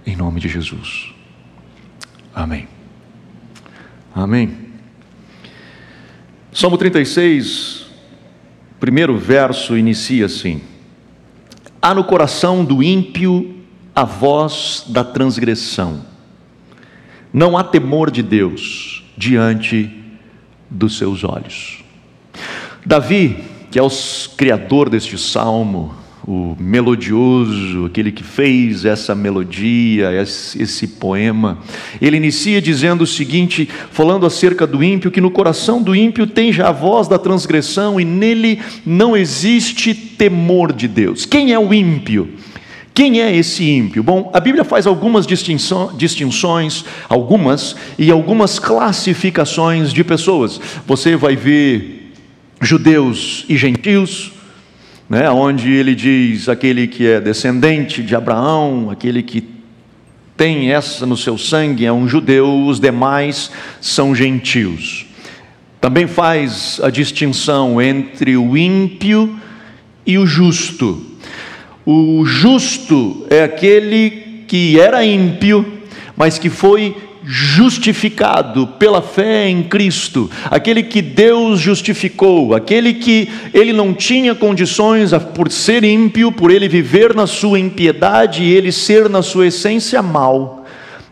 [0.06, 1.14] Em nome de Jesus.
[2.34, 2.68] Amém.
[4.14, 4.64] Amém.
[6.52, 7.86] Salmo 36,
[8.78, 10.73] primeiro verso inicia assim.
[11.84, 13.56] Há no coração do ímpio
[13.94, 16.00] a voz da transgressão.
[17.30, 19.94] Não há temor de Deus diante
[20.70, 21.84] dos seus olhos.
[22.86, 23.90] Davi, que é o
[24.34, 25.94] criador deste salmo,
[26.26, 31.58] o melodioso, aquele que fez essa melodia, esse, esse, poema,
[32.00, 36.50] ele inicia dizendo o seguinte, falando acerca do ímpio, que no coração do ímpio tem
[36.52, 41.26] já a voz da transgressão e nele não existe temor de Deus.
[41.26, 42.30] Quem é o ímpio?
[42.94, 44.02] Quem é esse ímpio?
[44.02, 50.60] Bom, a Bíblia faz algumas distinções, algumas, e algumas classificações de pessoas.
[50.86, 52.12] Você vai ver
[52.62, 54.33] judeus e gentios,
[55.14, 59.44] né, onde ele diz aquele que é descendente de Abraão, aquele que
[60.36, 63.48] tem essa no seu sangue é um judeu, os demais
[63.80, 65.06] são gentios.
[65.80, 69.38] Também faz a distinção entre o ímpio
[70.04, 71.06] e o justo.
[71.86, 75.64] O justo é aquele que era ímpio,
[76.16, 76.96] mas que foi
[77.26, 85.12] justificado pela fé em Cristo, aquele que Deus justificou, aquele que ele não tinha condições
[85.34, 90.02] por ser ímpio, por ele viver na sua impiedade e ele ser na sua essência
[90.02, 90.63] mal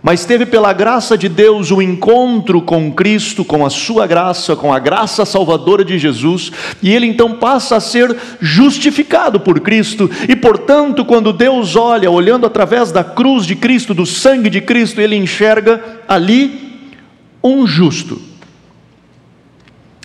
[0.02, 4.56] mas teve pela graça de Deus o um encontro com Cristo, com a sua graça,
[4.56, 6.50] com a graça salvadora de Jesus,
[6.82, 12.44] e ele então passa a ser justificado por Cristo, e portanto, quando Deus olha, olhando
[12.44, 16.90] através da cruz de Cristo, do sangue de Cristo, ele enxerga ali
[17.42, 18.20] um justo.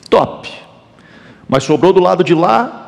[0.09, 0.47] Top.
[1.49, 2.86] Mas sobrou do lado de lá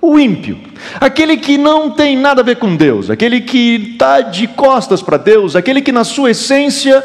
[0.00, 0.58] o ímpio,
[1.00, 5.16] aquele que não tem nada a ver com Deus, aquele que está de costas para
[5.16, 7.04] Deus, aquele que na sua essência,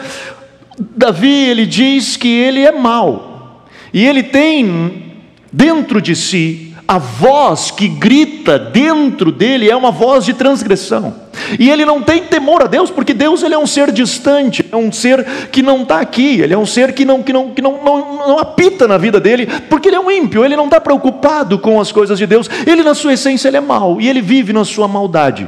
[0.78, 5.14] Davi ele diz que ele é mau, e ele tem
[5.52, 11.25] dentro de si a voz que grita dentro dele é uma voz de transgressão.
[11.60, 14.76] E ele não tem temor a Deus, porque Deus ele é um ser distante, é
[14.76, 17.62] um ser que não está aqui, ele é um ser que, não, que, não, que
[17.62, 20.80] não, não, não apita na vida dele, porque ele é um ímpio, ele não está
[20.80, 24.22] preocupado com as coisas de Deus, ele na sua essência ele é mau, e ele
[24.22, 25.48] vive na sua maldade.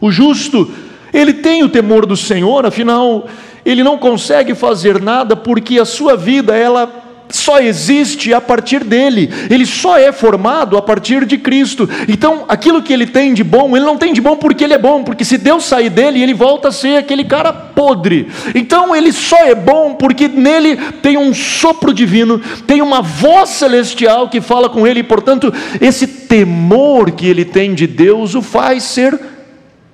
[0.00, 0.70] O justo,
[1.12, 3.26] ele tem o temor do Senhor, afinal,
[3.64, 7.03] ele não consegue fazer nada porque a sua vida ela
[7.34, 11.88] só existe a partir dele, ele só é formado a partir de Cristo.
[12.08, 14.78] Então, aquilo que ele tem de bom, ele não tem de bom porque ele é
[14.78, 18.28] bom, porque se Deus sair dele, ele volta a ser aquele cara podre.
[18.54, 24.28] Então, ele só é bom porque nele tem um sopro divino, tem uma voz celestial
[24.28, 28.84] que fala com ele, e portanto, esse temor que ele tem de Deus o faz
[28.84, 29.18] ser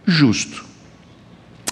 [0.05, 0.65] justo.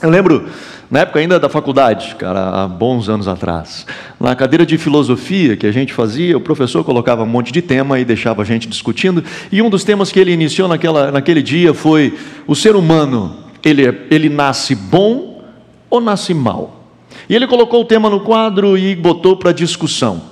[0.01, 0.49] Eu lembro
[0.91, 3.87] na época ainda da faculdade, cara, há bons anos atrás.
[4.19, 8.01] Na cadeira de filosofia que a gente fazia, o professor colocava um monte de tema
[8.01, 11.75] e deixava a gente discutindo, e um dos temas que ele iniciou naquela, naquele dia
[11.75, 15.45] foi: o ser humano, ele, é, ele nasce bom
[15.91, 16.87] ou nasce mal?
[17.29, 20.23] E ele colocou o tema no quadro e botou para discussão.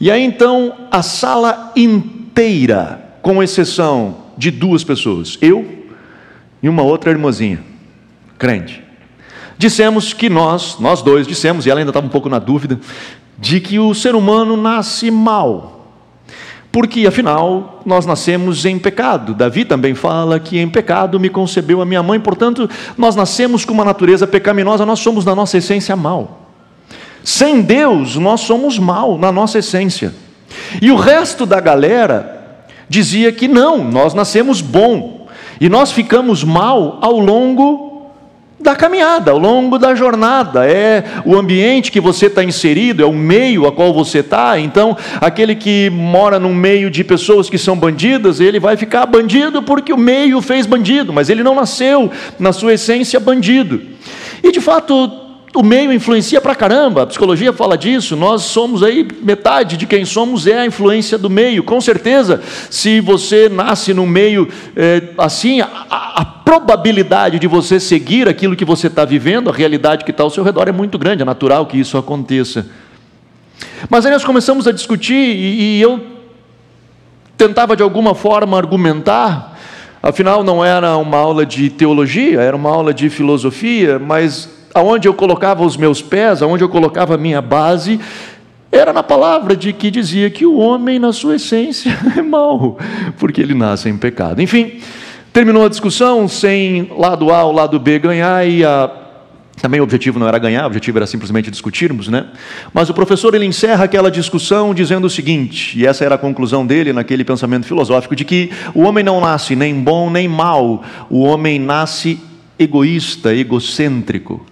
[0.00, 5.84] E aí então a sala inteira, com exceção de duas pessoas, eu
[6.62, 7.62] e uma outra irmãzinha,
[8.38, 8.83] crente
[9.58, 12.78] dissemos que nós, nós dois dissemos, e ela ainda estava um pouco na dúvida,
[13.38, 15.72] de que o ser humano nasce mal.
[16.74, 19.32] porque afinal nós nascemos em pecado.
[19.32, 22.68] Davi também fala que em pecado me concebeu a minha mãe, portanto,
[22.98, 26.48] nós nascemos com uma natureza pecaminosa, nós somos na nossa essência mal.
[27.22, 30.12] Sem Deus, nós somos mal na nossa essência.
[30.82, 35.28] E o resto da galera dizia que não, nós nascemos bom.
[35.60, 37.93] E nós ficamos mal ao longo
[38.64, 43.12] da caminhada, ao longo da jornada, é o ambiente que você está inserido, é o
[43.12, 44.58] meio a qual você está.
[44.58, 49.62] Então, aquele que mora num meio de pessoas que são bandidas, ele vai ficar bandido
[49.62, 53.82] porque o meio fez bandido, mas ele não nasceu na sua essência bandido.
[54.42, 55.23] E de fato,
[55.54, 60.04] o meio influencia pra caramba, a psicologia fala disso, nós somos aí, metade de quem
[60.04, 61.62] somos é a influência do meio.
[61.62, 68.28] Com certeza, se você nasce num meio é, assim, a, a, probabilidade de você seguir
[68.28, 71.22] aquilo que você está vivendo, a realidade que está ao seu redor é muito grande,
[71.22, 72.66] é natural que isso aconteça.
[73.88, 76.04] Mas aí nós começamos a discutir e, e eu
[77.36, 79.56] tentava de alguma forma argumentar,
[80.02, 85.14] afinal não era uma aula de teologia, era uma aula de filosofia, mas aonde eu
[85.14, 88.00] colocava os meus pés, aonde eu colocava a minha base,
[88.72, 92.76] era na palavra de que dizia que o homem, na sua essência, é mau,
[93.18, 94.42] porque ele nasce em pecado.
[94.42, 94.80] Enfim,
[95.32, 98.90] terminou a discussão sem lado A ou lado B ganhar e a
[99.62, 102.26] também o objetivo não era ganhar, o objetivo era simplesmente discutirmos, né?
[102.72, 106.66] Mas o professor ele encerra aquela discussão dizendo o seguinte, e essa era a conclusão
[106.66, 111.20] dele naquele pensamento filosófico de que o homem não nasce nem bom nem mal, o
[111.20, 112.18] homem nasce
[112.58, 114.44] egoísta, egocêntrico.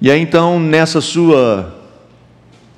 [0.00, 1.74] E aí então, nessa sua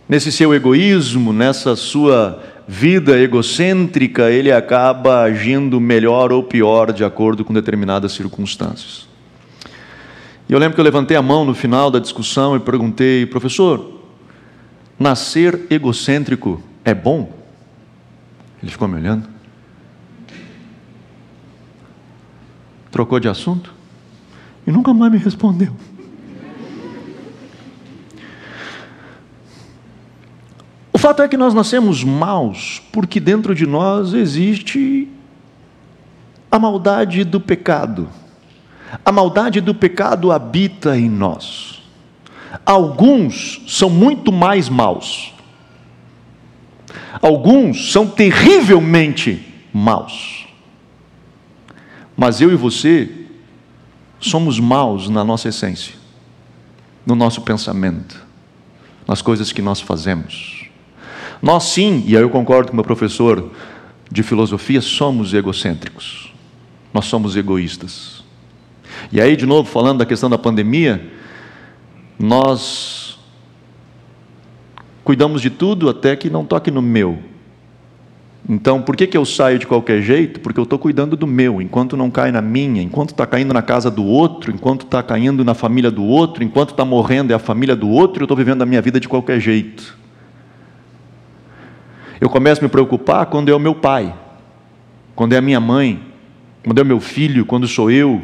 [0.08, 7.44] nesse seu egoísmo, nessa sua vida egocêntrica, ele acaba agindo melhor ou pior de acordo
[7.44, 9.06] com determinadas circunstâncias.
[10.48, 14.00] E eu lembro que eu levantei a mão no final da discussão e perguntei, professor,
[14.98, 17.32] nascer egocêntrico é bom?
[18.62, 19.28] Ele ficou me olhando.
[22.90, 23.74] Trocou de assunto
[24.66, 25.74] e nunca mais me respondeu.
[31.08, 35.08] Fato é que nós nascemos maus porque dentro de nós existe
[36.50, 38.10] a maldade do pecado.
[39.02, 41.82] A maldade do pecado habita em nós.
[42.64, 45.32] Alguns são muito mais maus.
[47.22, 50.46] Alguns são terrivelmente maus.
[52.14, 53.08] Mas eu e você
[54.20, 55.94] somos maus na nossa essência,
[57.06, 58.26] no nosso pensamento,
[59.06, 60.57] nas coisas que nós fazemos.
[61.40, 63.50] Nós sim, e aí eu concordo com o meu professor
[64.10, 66.32] de filosofia, somos egocêntricos.
[66.92, 68.24] Nós somos egoístas.
[69.12, 71.10] E aí, de novo, falando da questão da pandemia,
[72.18, 73.18] nós
[75.04, 77.18] cuidamos de tudo até que não toque no meu.
[78.48, 80.40] Então, por que, que eu saio de qualquer jeito?
[80.40, 83.60] Porque eu estou cuidando do meu, enquanto não cai na minha, enquanto está caindo na
[83.60, 87.38] casa do outro, enquanto está caindo na família do outro, enquanto está morrendo é a
[87.38, 89.98] família do outro, eu estou vivendo a minha vida de qualquer jeito.
[92.20, 94.14] Eu começo a me preocupar quando é o meu pai,
[95.14, 96.00] quando é a minha mãe,
[96.64, 98.20] quando é o meu filho, quando sou eu,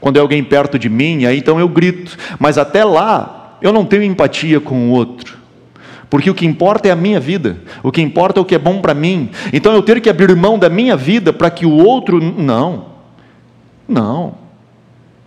[0.00, 2.16] quando é alguém perto de mim, aí então eu grito.
[2.38, 5.36] Mas até lá, eu não tenho empatia com o outro.
[6.08, 8.58] Porque o que importa é a minha vida, o que importa é o que é
[8.58, 9.30] bom para mim.
[9.52, 12.20] Então eu ter que abrir mão da minha vida para que o outro.
[12.20, 12.86] Não,
[13.88, 14.45] não.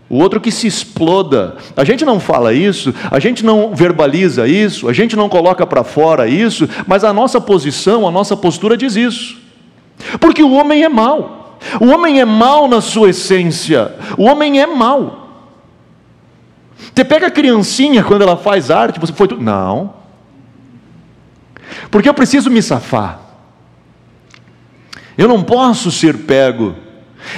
[0.10, 1.58] O outro que se exploda.
[1.78, 5.84] A gente não fala isso, a gente não verbaliza isso, a gente não coloca para
[5.84, 9.38] fora isso, mas a nossa posição, a nossa postura diz isso.
[10.20, 11.60] Porque o homem é mau.
[11.80, 13.94] O homem é mau na sua essência.
[14.18, 15.28] O homem é mau.
[16.96, 19.28] Você pega a criancinha quando ela faz arte, você foi.
[19.40, 19.94] Não.
[21.92, 23.20] Porque eu preciso me safar.
[25.18, 26.76] Eu não posso ser pego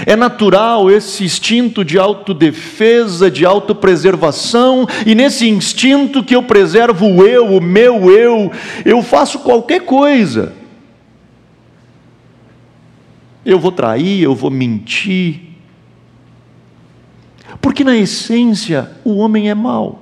[0.06, 7.26] é natural esse instinto de autodefesa, de autopreservação, e nesse instinto que eu preservo o
[7.26, 8.52] eu, o meu eu,
[8.86, 10.54] eu faço qualquer coisa.
[13.46, 15.42] Eu vou trair, eu vou mentir.
[17.60, 20.02] Porque na essência o homem é mau.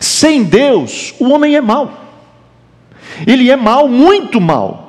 [0.00, 2.06] Sem Deus, o homem é mau.
[3.26, 4.87] Ele é mau, muito mau.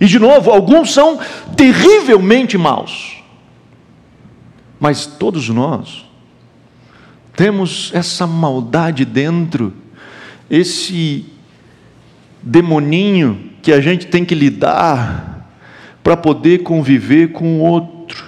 [0.00, 1.18] E de novo, alguns são
[1.56, 3.22] terrivelmente maus.
[4.78, 6.06] Mas todos nós
[7.34, 9.72] temos essa maldade dentro,
[10.50, 11.26] esse
[12.42, 15.48] demoninho que a gente tem que lidar
[16.02, 18.24] para poder conviver com o outro.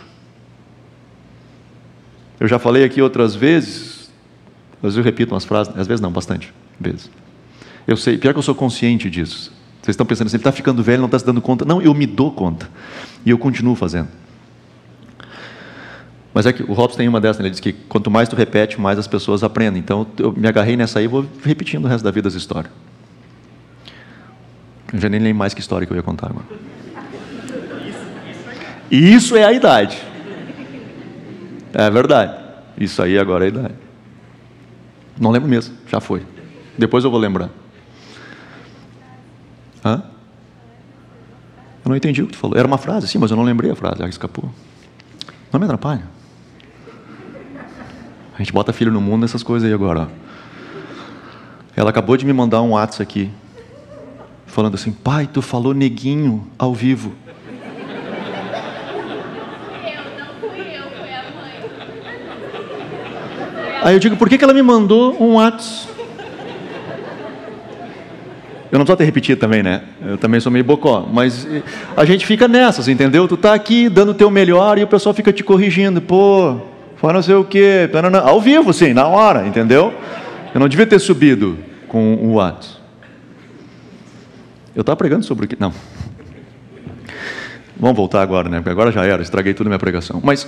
[2.39, 4.11] Eu já falei aqui outras vezes,
[4.83, 7.11] mas eu repito umas frases, às vezes não, bastante vezes.
[7.87, 9.53] Eu sei, pior que eu sou consciente disso.
[9.83, 11.65] Vocês estão pensando assim, ele está ficando velho, não está se dando conta.
[11.65, 12.69] Não, eu me dou conta.
[13.25, 14.09] E eu continuo fazendo.
[16.33, 17.47] Mas é que o Robson tem uma dessas, né?
[17.47, 19.81] ele diz que quanto mais tu repete, mais as pessoas aprendem.
[19.81, 22.73] Então eu me agarrei nessa aí e vou repetindo o resto da vida as histórias.
[24.93, 26.47] Eu já nem lembro mais que história que eu ia contar agora.
[28.91, 29.99] E isso é a idade.
[31.73, 32.35] É verdade.
[32.79, 33.75] Isso aí agora é a idade.
[35.19, 36.23] Não lembro mesmo, já foi.
[36.77, 37.51] Depois eu vou lembrar.
[39.85, 40.03] Hã?
[41.85, 42.57] Eu não entendi o que tu falou.
[42.59, 44.51] Era uma frase, sim, mas eu não lembrei a frase, ela escapou.
[45.53, 46.03] Não me atrapalha.
[48.35, 50.03] A gente bota filho no mundo nessas coisas aí agora.
[50.03, 50.07] Ó.
[51.77, 53.31] Ela acabou de me mandar um WhatsApp aqui,
[54.47, 57.15] falando assim: pai, tu falou neguinho ao vivo.
[63.83, 65.90] Aí eu digo, por que, que ela me mandou um WhatsApp?
[68.71, 69.83] Eu não estou até repetir também, né?
[70.05, 71.09] Eu também sou meio bocó.
[71.13, 71.47] Mas
[71.97, 73.27] a gente fica nessas, entendeu?
[73.27, 76.01] Tu está aqui dando o teu melhor e o pessoal fica te corrigindo.
[76.01, 76.61] Pô,
[76.97, 77.91] fala não sei o quê.
[78.25, 79.93] Ao vivo, sim, na hora, entendeu?
[80.55, 81.59] Eu não devia ter subido
[81.89, 82.79] com o WhatsApp.
[84.75, 85.57] Eu estava pregando sobre o que.
[85.59, 85.73] Não.
[87.77, 88.59] Vamos voltar agora, né?
[88.59, 90.21] Porque agora já era, estraguei toda a minha pregação.
[90.23, 90.47] Mas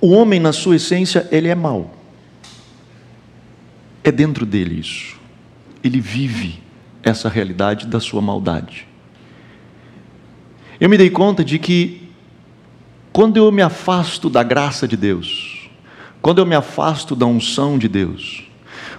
[0.00, 1.94] o homem, na sua essência, ele é mau.
[4.02, 5.16] É dentro dele isso.
[5.84, 6.61] Ele vive
[7.02, 8.86] essa realidade da sua maldade.
[10.80, 12.08] Eu me dei conta de que,
[13.12, 15.70] quando eu me afasto da graça de Deus,
[16.20, 18.44] quando eu me afasto da unção de Deus,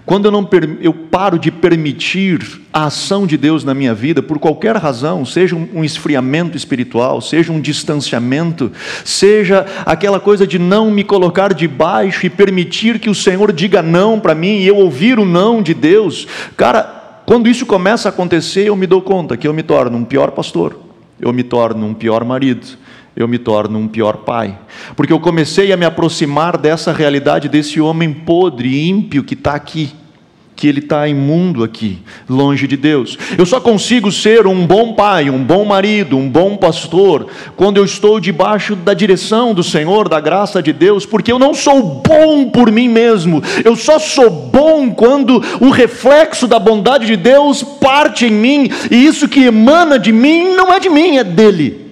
[0.05, 0.47] quando eu, não,
[0.81, 5.55] eu paro de permitir a ação de Deus na minha vida, por qualquer razão, seja
[5.55, 8.69] um esfriamento espiritual, seja um distanciamento,
[9.05, 14.19] seja aquela coisa de não me colocar debaixo e permitir que o Senhor diga não
[14.19, 18.67] para mim e eu ouvir o não de Deus, cara, quando isso começa a acontecer,
[18.67, 20.77] eu me dou conta que eu me torno um pior pastor,
[21.19, 22.67] eu me torno um pior marido,
[23.15, 24.57] eu me torno um pior pai.
[24.95, 29.91] Porque eu comecei a me aproximar dessa realidade, desse homem podre, ímpio que está aqui,
[30.63, 33.17] que ele está imundo aqui, longe de Deus.
[33.37, 37.27] Eu só consigo ser um bom pai, um bom marido, um bom pastor,
[37.57, 41.53] quando eu estou debaixo da direção do Senhor, da graça de Deus, porque eu não
[41.53, 47.17] sou bom por mim mesmo, eu só sou bom quando o reflexo da bondade de
[47.17, 51.25] Deus parte em mim, e isso que emana de mim não é de mim, é
[51.25, 51.83] dele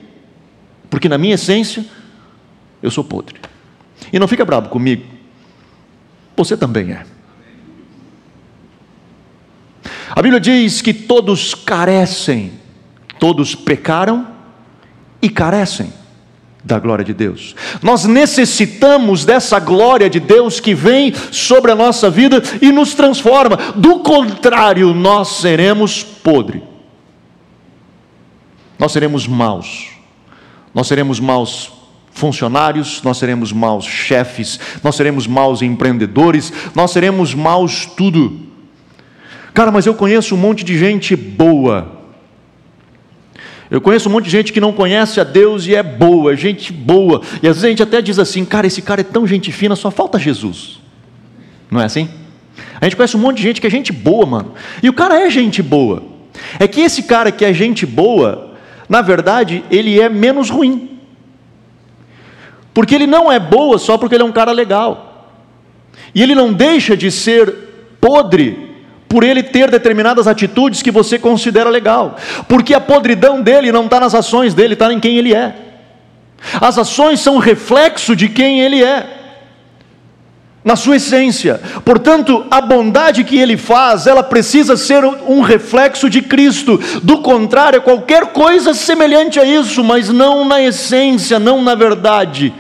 [0.90, 1.86] porque na minha essência
[2.82, 3.36] eu sou podre.
[4.14, 5.04] E não fica bravo comigo,
[6.38, 7.06] você também é.
[10.16, 12.54] A Bíblia diz que todos carecem,
[13.20, 14.28] todos pecaram
[15.22, 15.94] e carecem
[16.64, 17.56] da glória de Deus.
[17.82, 23.58] Nós necessitamos dessa glória de Deus que vem sobre a nossa vida e nos transforma.
[23.76, 26.62] Do contrário, nós seremos podre.
[28.78, 29.92] Nós seremos maus
[30.74, 31.72] nós seremos maus
[32.12, 38.51] funcionários, nós seremos maus chefes, nós seremos maus empreendedores, nós seremos maus tudo.
[39.54, 42.00] Cara, mas eu conheço um monte de gente boa.
[43.70, 46.74] Eu conheço um monte de gente que não conhece a Deus e é boa, gente
[46.74, 47.22] boa.
[47.42, 49.76] E às vezes a gente até diz assim: cara, esse cara é tão gente fina,
[49.76, 50.80] só falta Jesus.
[51.70, 52.10] Não é assim?
[52.80, 54.54] A gente conhece um monte de gente que é gente boa, mano.
[54.82, 56.04] E o cara é gente boa.
[56.60, 58.56] É que esse cara que é gente boa,
[58.90, 61.00] na verdade, ele é menos ruim.
[62.74, 65.30] Porque ele não é boa só porque ele é um cara legal.
[66.16, 67.54] E ele não deixa de ser
[68.02, 68.71] podre
[69.12, 72.16] por ele ter determinadas atitudes que você considera legal.
[72.48, 75.54] Porque a podridão dele não está nas ações dele, está em quem ele é.
[76.62, 79.18] As ações são reflexo de quem ele é
[80.64, 81.60] na sua essência.
[81.84, 86.80] Portanto, a bondade que ele faz, ela precisa ser um reflexo de Cristo.
[87.04, 92.54] Do contrário, qualquer coisa semelhante a isso, mas não na essência, não na verdade.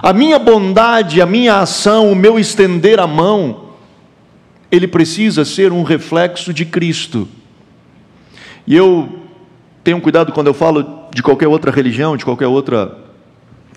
[0.00, 3.65] A minha bondade, a minha ação, o meu estender a mão,
[4.70, 7.28] ele precisa ser um reflexo de Cristo.
[8.66, 9.20] E eu
[9.84, 12.98] tenho cuidado quando eu falo de qualquer outra religião, de qualquer outra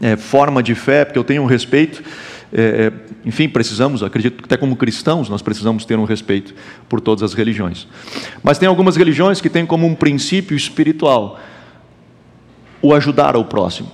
[0.01, 2.03] é, forma de fé, porque eu tenho um respeito
[2.51, 2.91] é, é,
[3.25, 6.55] enfim, precisamos, acredito que até como cristãos, nós precisamos ter um respeito
[6.87, 7.87] por todas as religiões.
[8.41, 11.39] Mas tem algumas religiões que têm como um princípio espiritual
[12.81, 13.91] o ajudar ao próximo,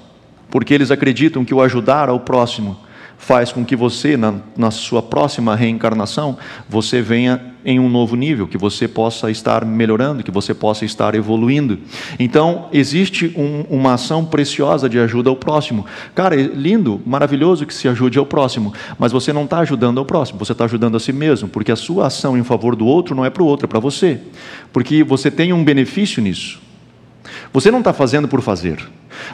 [0.50, 2.78] porque eles acreditam que o ajudar ao próximo
[3.18, 6.38] faz com que você, na, na sua próxima reencarnação,
[6.70, 11.16] você venha em um novo nível, que você possa estar melhorando, que você possa estar
[11.16, 11.80] evoluindo.
[12.20, 15.84] Então, existe um, uma ação preciosa de ajuda ao próximo.
[16.14, 20.06] Cara, é lindo, maravilhoso que se ajude ao próximo, mas você não está ajudando ao
[20.06, 23.16] próximo, você está ajudando a si mesmo, porque a sua ação em favor do outro
[23.16, 24.20] não é para o outro, é para você.
[24.72, 26.62] Porque você tem um benefício nisso.
[27.52, 28.78] Você não está fazendo por fazer.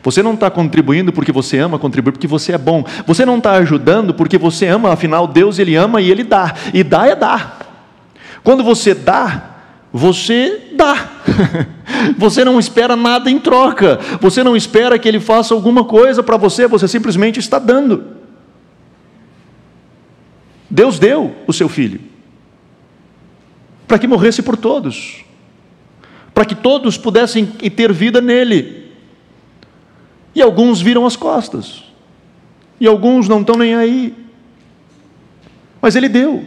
[0.04, 2.84] Você não está contribuindo porque você ama contribuir, porque você é bom.
[3.06, 6.54] Você não está ajudando porque você ama, afinal, Deus Ele ama e Ele dá.
[6.74, 7.60] E dá é dar.
[8.44, 9.52] Quando você dá,
[9.94, 11.10] você dá.
[12.18, 14.00] Você não espera nada em troca.
[14.22, 18.06] Você não espera que Ele faça alguma coisa para você, você simplesmente está dando.
[20.70, 22.00] Deus deu o seu filho
[23.92, 25.26] para que morresse por todos,
[26.34, 28.81] para que todos pudessem ter vida nele.
[30.34, 31.84] E alguns viram as costas.
[32.80, 34.16] E alguns não estão nem aí.
[35.82, 36.46] Mas ele deu.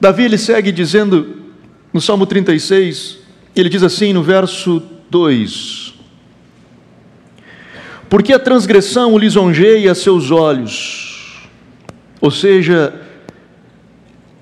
[0.00, 1.44] Davi ele segue dizendo
[1.92, 3.20] no Salmo 36,
[3.56, 5.94] ele diz assim no verso 2:
[8.10, 11.48] Porque a transgressão o lisonjeia seus olhos.
[12.20, 13.00] Ou seja,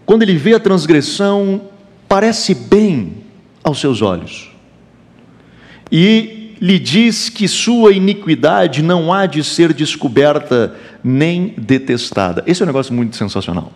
[0.04, 1.68] quando ele vê a transgressão,
[2.08, 3.21] parece bem
[3.62, 4.50] aos seus olhos.
[5.90, 12.44] E lhe diz que sua iniquidade não há de ser descoberta nem detestada.
[12.46, 13.72] Esse é um negócio muito sensacional.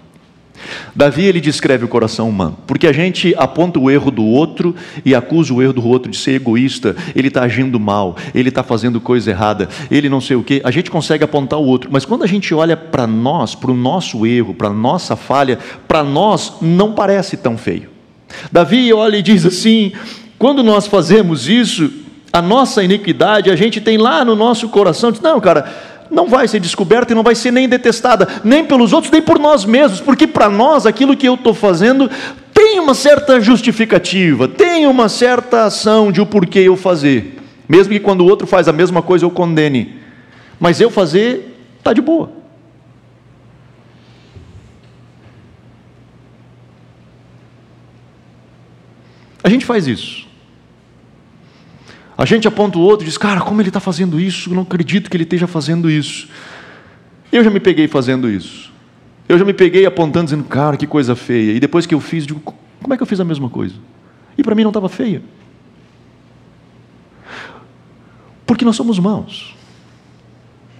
[0.95, 4.75] Davi ele descreve o coração humano, porque a gente aponta o erro do outro
[5.05, 8.63] e acusa o erro do outro de ser egoísta, ele está agindo mal, ele está
[8.63, 10.61] fazendo coisa errada, ele não sei o que.
[10.65, 13.77] A gente consegue apontar o outro, mas quando a gente olha para nós, para o
[13.77, 17.96] nosso erro, para nossa falha, para nós não parece tão feio.
[18.51, 19.93] Davi olha e diz assim:
[20.39, 21.91] quando nós fazemos isso,
[22.33, 25.73] a nossa iniquidade, a gente tem lá no nosso coração, diz, não, cara,
[26.11, 29.39] não vai ser descoberta e não vai ser nem detestada, nem pelos outros, nem por
[29.39, 32.11] nós mesmos, porque para nós aquilo que eu estou fazendo
[32.53, 38.01] tem uma certa justificativa, tem uma certa ação de o porquê eu fazer, mesmo que
[38.01, 39.97] quando o outro faz a mesma coisa eu condene,
[40.61, 42.36] mas eu fazer está de boa.
[49.47, 50.27] A gente faz isso.
[52.19, 54.51] A gente aponta o outro e diz, cara, como ele está fazendo isso?
[54.51, 56.29] Eu não acredito que ele esteja fazendo isso.
[57.31, 58.73] Eu já me peguei fazendo isso.
[59.29, 61.53] Eu já me peguei apontando, dizendo, cara, que coisa feia.
[61.53, 63.77] E depois que eu fiz, digo, como é que eu fiz a mesma coisa?
[64.37, 65.23] E para mim não estava feia.
[68.45, 69.55] Porque nós somos maus.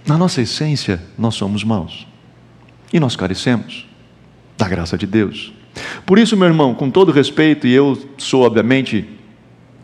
[0.05, 2.05] Na nossa essência, nós somos maus.
[2.91, 3.87] E nós carecemos
[4.57, 5.53] da graça de Deus.
[6.05, 9.05] Por isso, meu irmão, com todo respeito, e eu sou, obviamente,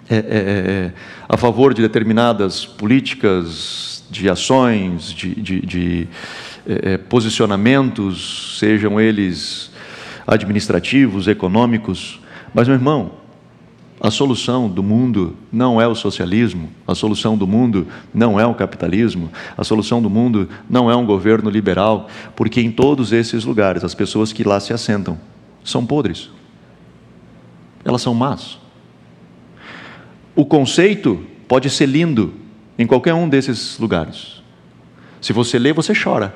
[0.10, 0.92] é, é, é, é,
[1.30, 6.08] a favor de determinadas políticas, de ações, de, de, de
[6.68, 9.72] é, é, posicionamentos, sejam eles
[10.28, 12.20] administrativos, econômicos,
[12.54, 13.12] mas, meu irmão,
[14.00, 18.54] a solução do mundo não é o socialismo, a solução do mundo não é o
[18.54, 23.84] capitalismo, a solução do mundo não é um governo liberal, porque em todos esses lugares
[23.84, 25.18] as pessoas que lá se assentam
[25.64, 26.30] são podres.
[27.86, 28.58] Elas são más.
[30.36, 32.34] O conceito pode ser lindo
[32.78, 34.42] em qualquer um desses lugares.
[35.22, 36.34] Se você lê, você chora.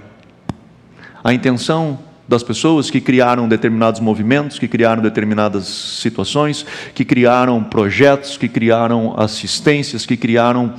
[1.23, 8.37] A intenção das pessoas que criaram determinados movimentos, que criaram determinadas situações, que criaram projetos,
[8.37, 10.75] que criaram assistências, que criaram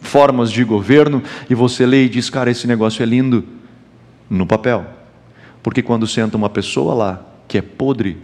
[0.00, 3.44] formas de governo, e você lê e diz: cara, esse negócio é lindo
[4.28, 4.86] no papel.
[5.62, 8.16] Porque quando senta uma pessoa lá que é podre.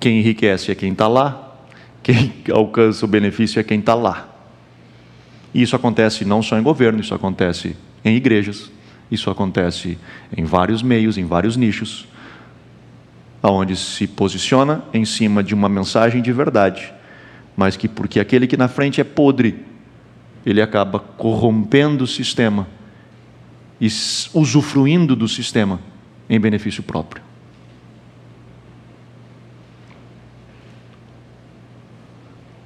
[0.00, 1.56] Quem enriquece é quem está lá,
[2.02, 4.28] quem alcança o benefício é quem está lá.
[5.54, 8.68] E isso acontece não só em governo, isso acontece em igrejas,
[9.12, 9.96] isso acontece
[10.36, 12.08] em vários meios, em vários nichos,
[13.40, 16.92] aonde se posiciona em cima de uma mensagem de verdade,
[17.56, 19.64] mas que porque aquele que na frente é podre,
[20.44, 22.66] ele acaba corrompendo o sistema
[23.80, 23.86] e
[24.34, 25.93] usufruindo do sistema
[26.28, 27.22] em benefício próprio.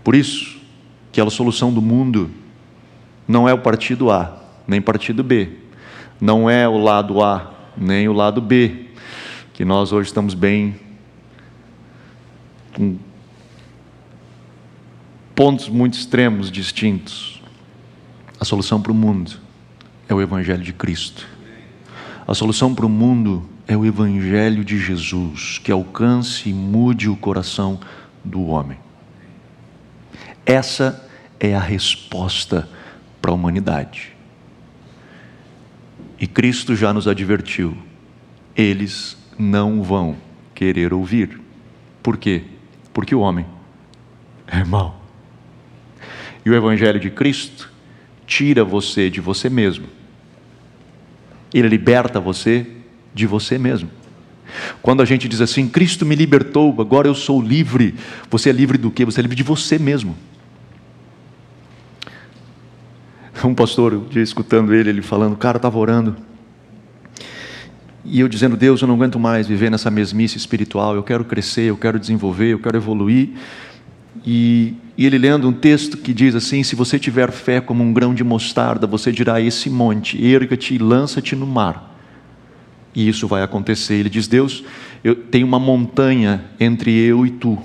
[0.05, 0.59] Por isso
[1.12, 2.31] que a solução do mundo
[3.27, 5.51] não é o partido A, nem partido B,
[6.21, 8.87] não é o lado A, nem o lado B,
[9.53, 10.77] que nós hoje estamos bem
[12.75, 12.97] com
[15.35, 17.42] pontos muito extremos distintos.
[18.40, 19.33] A solução para o mundo
[20.09, 21.27] é o Evangelho de Cristo.
[22.29, 27.17] A solução para o mundo é o Evangelho de Jesus, que alcance e mude o
[27.17, 27.81] coração
[28.23, 28.77] do homem.
[30.45, 31.09] Essa
[31.41, 32.69] é a resposta
[33.23, 34.14] para a humanidade.
[36.21, 37.75] E Cristo já nos advertiu:
[38.55, 40.14] eles não vão
[40.55, 41.41] querer ouvir.
[42.03, 42.45] Por quê?
[42.93, 43.47] Porque o homem
[44.47, 45.01] é mau.
[46.45, 47.73] E o Evangelho de Cristo
[48.27, 49.97] tira você de você mesmo.
[51.59, 52.66] Ele liberta você
[53.14, 53.90] de você mesmo.
[54.81, 57.94] Quando a gente diz assim, Cristo me libertou, agora eu sou livre.
[58.31, 59.05] Você é livre do quê?
[59.05, 60.16] Você é livre de você mesmo.
[63.44, 66.16] Um pastor, um dia escutando ele, ele falando, cara, estava orando.
[68.05, 71.62] E eu dizendo, Deus, eu não aguento mais viver nessa mesmice espiritual, eu quero crescer,
[71.62, 73.31] eu quero desenvolver, eu quero evoluir.
[74.25, 77.92] E, e, ele lendo um texto que diz assim: Se você tiver fé como um
[77.92, 81.97] grão de mostarda, você dirá a esse monte: erga-te e lança-te no mar.
[82.94, 83.94] E isso vai acontecer.
[83.94, 84.64] Ele diz: Deus,
[85.05, 87.59] eu tenho uma montanha entre eu e tu.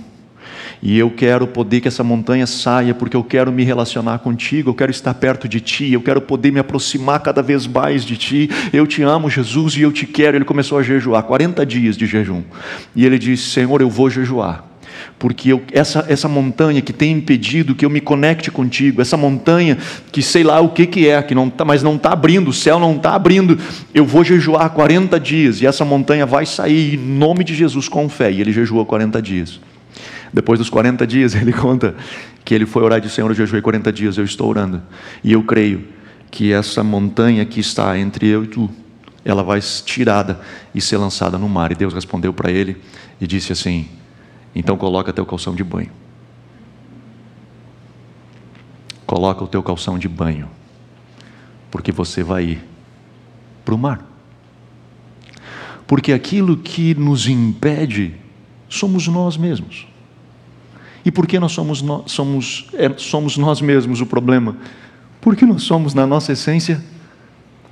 [0.81, 4.73] E eu quero poder que essa montanha saia, porque eu quero me relacionar contigo, eu
[4.73, 8.49] quero estar perto de ti, eu quero poder me aproximar cada vez mais de ti.
[8.73, 10.35] Eu te amo, Jesus, e eu te quero.
[10.35, 12.43] Ele começou a jejuar, 40 dias de jejum.
[12.93, 14.72] E ele disse: Senhor, eu vou jejuar
[15.17, 19.77] porque eu, essa, essa montanha que tem impedido que eu me conecte contigo, essa montanha
[20.11, 22.53] que sei lá o que, que é, que não tá, mas não está abrindo, o
[22.53, 23.57] céu não está abrindo,
[23.93, 28.07] eu vou jejuar 40 dias e essa montanha vai sair em nome de Jesus com
[28.09, 28.31] fé.
[28.31, 29.59] E ele jejuou 40 dias.
[30.33, 31.95] Depois dos 40 dias, ele conta
[32.43, 34.81] que ele foi orar e disse: Senhor, eu jejuei 40 dias, eu estou orando,
[35.23, 35.85] e eu creio
[36.31, 38.69] que essa montanha que está entre eu e tu,
[39.23, 40.39] ela vai tirada
[40.73, 41.71] e ser lançada no mar.
[41.71, 42.77] E Deus respondeu para ele
[43.21, 43.87] e disse assim:
[44.55, 45.91] então coloca teu calção de banho.
[49.05, 50.49] Coloca o teu calção de banho,
[51.69, 52.63] porque você vai ir
[53.65, 54.05] para o mar.
[55.85, 58.15] Porque aquilo que nos impede
[58.69, 59.87] somos nós mesmos.
[61.05, 64.55] E por que nós somos, somos, é, somos nós mesmos o problema?
[65.19, 66.83] Porque nós somos, na nossa essência,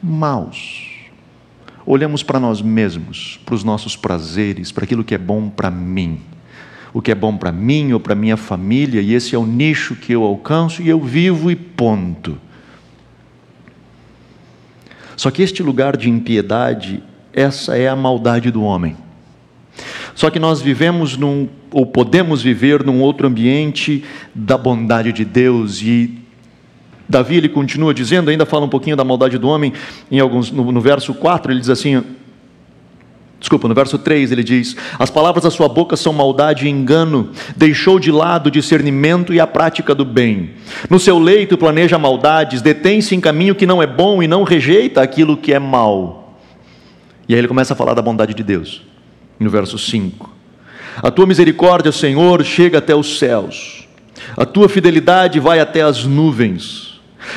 [0.03, 0.89] maus.
[1.85, 6.19] Olhamos para nós mesmos, para os nossos prazeres, para aquilo que é bom para mim
[6.93, 9.95] o que é bom para mim ou para minha família, e esse é o nicho
[9.95, 12.37] que eu alcanço e eu vivo e ponto.
[15.15, 18.97] Só que este lugar de impiedade, essa é a maldade do homem.
[20.15, 24.03] Só que nós vivemos num, ou podemos viver num outro ambiente
[24.35, 26.17] da bondade de Deus e
[27.07, 29.73] Davi ele continua dizendo, ainda fala um pouquinho da maldade do homem
[30.09, 32.01] em alguns no, no verso 4, ele diz assim:
[33.41, 37.31] Desculpa, no verso 3 ele diz: As palavras da sua boca são maldade e engano,
[37.57, 40.51] deixou de lado o discernimento e a prática do bem.
[40.87, 45.01] No seu leito planeja maldades, detém-se em caminho que não é bom e não rejeita
[45.01, 46.37] aquilo que é mal.
[47.27, 48.83] E aí ele começa a falar da bondade de Deus,
[49.39, 50.29] no verso 5.
[51.01, 53.87] A tua misericórdia, Senhor, chega até os céus,
[54.37, 56.90] a tua fidelidade vai até as nuvens.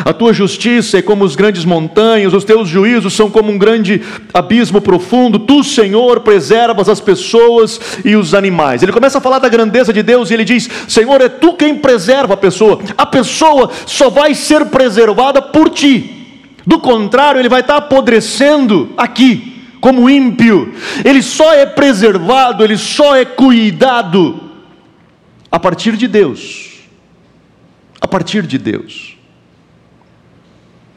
[0.05, 4.03] A tua justiça é como os grandes montanhas, os teus juízos são como um grande
[4.33, 5.39] abismo profundo.
[5.39, 8.83] Tu, Senhor, preservas as pessoas e os animais.
[8.83, 11.77] Ele começa a falar da grandeza de Deus e ele diz: Senhor, é tu quem
[11.77, 12.81] preserva a pessoa.
[12.97, 16.11] A pessoa só vai ser preservada por ti.
[16.67, 20.75] Do contrário, ele vai estar apodrecendo aqui, como ímpio.
[21.05, 24.41] Ele só é preservado, ele só é cuidado
[25.53, 26.73] a partir de Deus.
[28.01, 29.14] A partir de Deus.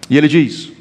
[0.10, 0.72] E ele diz,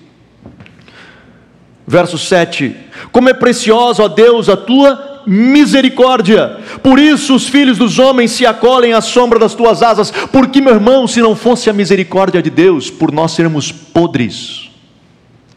[1.87, 2.75] verso 7:
[3.13, 8.47] Como é preciosa, ó Deus, a tua misericórdia, por isso os filhos dos homens se
[8.47, 12.49] acolhem à sombra das tuas asas, porque, meu irmão, se não fosse a misericórdia de
[12.49, 14.71] Deus, por nós sermos podres,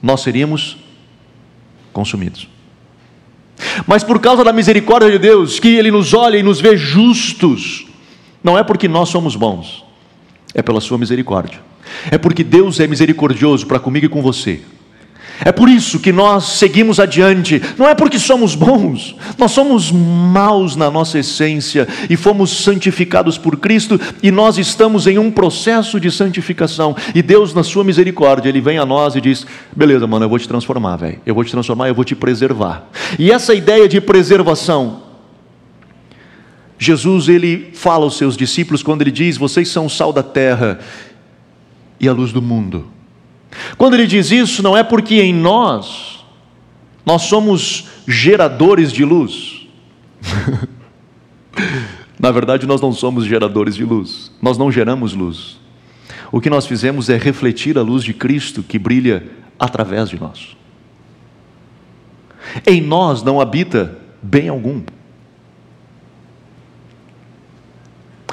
[0.01, 0.77] nós seríamos
[1.93, 2.47] consumidos.
[3.85, 7.85] Mas por causa da misericórdia de Deus, que Ele nos olha e nos vê justos,
[8.43, 9.83] não é porque nós somos bons,
[10.53, 11.59] é pela Sua misericórdia.
[12.11, 14.61] É porque Deus é misericordioso para comigo e com você.
[15.43, 20.75] É por isso que nós seguimos adiante, não é porque somos bons, nós somos maus
[20.75, 26.11] na nossa essência e fomos santificados por Cristo e nós estamos em um processo de
[26.11, 26.95] santificação.
[27.15, 30.39] E Deus, na Sua misericórdia, Ele vem a nós e diz: beleza, mano, eu vou
[30.39, 32.89] te transformar, velho, eu vou te transformar, eu vou te preservar.
[33.17, 35.08] E essa ideia de preservação,
[36.79, 40.79] Jesus ele fala aos seus discípulos quando ele diz: vocês são o sal da terra
[41.99, 42.87] e a luz do mundo.
[43.77, 46.23] Quando ele diz isso, não é porque em nós
[47.05, 49.67] nós somos geradores de luz.
[52.17, 55.59] Na verdade, nós não somos geradores de luz, nós não geramos luz.
[56.31, 60.55] O que nós fizemos é refletir a luz de Cristo que brilha através de nós.
[62.65, 64.81] Em nós não habita bem algum.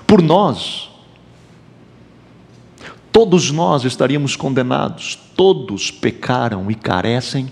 [0.06, 0.86] Por nós
[3.16, 5.18] todos nós estaríamos condenados.
[5.34, 7.48] Todos pecaram e carecem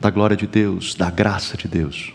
[0.00, 2.12] da glória de Deus, da graça de Deus.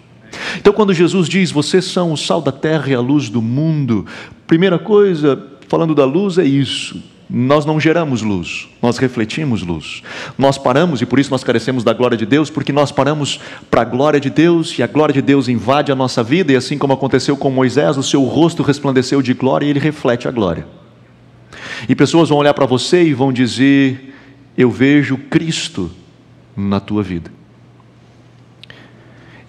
[0.57, 4.05] Então, quando Jesus diz, vocês são o sal da terra e a luz do mundo,
[4.45, 7.01] primeira coisa, falando da luz, é isso.
[7.33, 10.03] Nós não geramos luz, nós refletimos luz.
[10.37, 13.39] Nós paramos, e por isso nós carecemos da glória de Deus, porque nós paramos
[13.69, 16.57] para a glória de Deus, e a glória de Deus invade a nossa vida, e
[16.57, 20.31] assim como aconteceu com Moisés, o seu rosto resplandeceu de glória e ele reflete a
[20.31, 20.67] glória.
[21.87, 24.13] E pessoas vão olhar para você e vão dizer:
[24.57, 25.89] Eu vejo Cristo
[26.55, 27.31] na tua vida.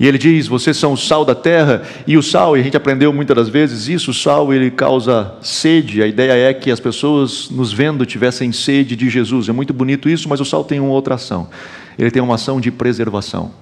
[0.03, 2.77] E ele diz: Vocês são o sal da terra, e o sal, e a gente
[2.77, 6.03] aprendeu muitas das vezes isso, o sal ele causa sede.
[6.03, 9.49] A ideia é que as pessoas nos vendo tivessem sede de Jesus.
[9.49, 11.49] É muito bonito isso, mas o sal tem uma outra ação.
[11.97, 13.53] Ele tem uma ação de preservação.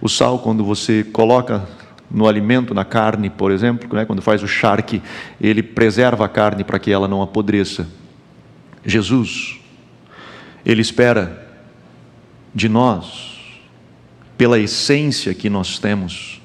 [0.00, 1.66] O sal, quando você coloca
[2.08, 5.02] no alimento, na carne, por exemplo, né, quando faz o charque,
[5.40, 7.88] ele preserva a carne para que ela não apodreça.
[8.86, 9.58] Jesus,
[10.64, 11.44] ele espera
[12.54, 13.37] de nós
[14.38, 16.40] pela essência que nós temos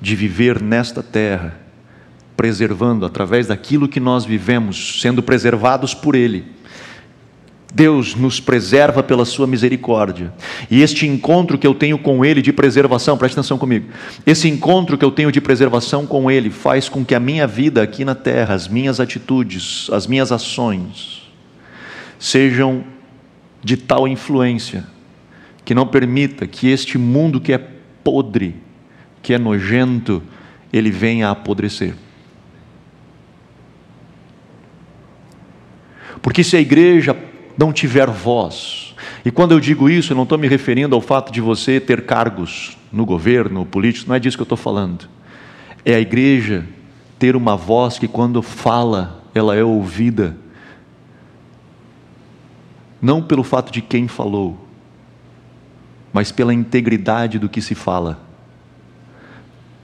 [0.00, 1.56] de viver nesta terra,
[2.36, 6.44] preservando através daquilo que nós vivemos, sendo preservados por Ele.
[7.72, 10.34] Deus nos preserva pela Sua misericórdia.
[10.68, 13.86] E este encontro que eu tenho com Ele de preservação, preste atenção comigo.
[14.26, 17.80] Esse encontro que eu tenho de preservação com Ele faz com que a minha vida
[17.80, 21.30] aqui na terra, as minhas atitudes, as minhas ações,
[22.18, 22.84] sejam
[23.62, 24.84] de tal influência
[25.64, 27.58] que não permita que este mundo que é
[28.02, 28.56] podre,
[29.22, 30.22] que é nojento,
[30.72, 31.94] ele venha a apodrecer.
[36.20, 37.16] Porque se a igreja
[37.58, 38.94] não tiver voz,
[39.24, 42.02] e quando eu digo isso, eu não estou me referindo ao fato de você ter
[42.06, 45.08] cargos no governo, político, não é disso que eu estou falando.
[45.84, 46.64] É a igreja
[47.18, 50.36] ter uma voz que, quando fala, ela é ouvida,
[53.00, 54.68] não pelo fato de quem falou,
[56.12, 58.20] mas pela integridade do que se fala,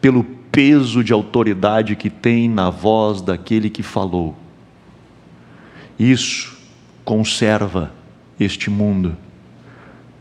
[0.01, 4.37] pelo peso de autoridade que tem na voz daquele que falou.
[5.99, 6.57] Isso
[7.05, 7.93] conserva
[8.39, 9.17] este mundo,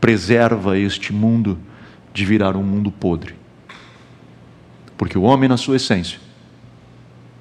[0.00, 1.58] preserva este mundo
[2.12, 3.34] de virar um mundo podre.
[4.96, 6.18] Porque o homem, na sua essência,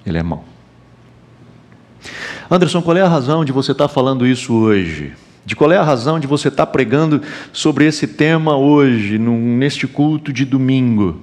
[0.05, 0.45] ele é mau.
[2.49, 5.13] Anderson, qual é a razão de você estar falando isso hoje?
[5.47, 7.21] De qual é a razão de você estar pregando
[7.53, 11.21] sobre esse tema hoje, neste culto de domingo.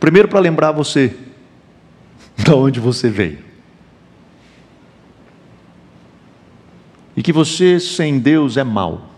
[0.00, 1.14] Primeiro, para lembrar você
[2.36, 3.38] de onde você veio.
[7.16, 9.08] E que você sem Deus é mau.